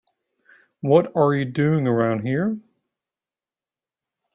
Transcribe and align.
What 0.79 1.15
are 1.15 1.31
you 1.35 1.45
doing 1.45 1.85
around 1.87 2.21
here? 2.25 2.57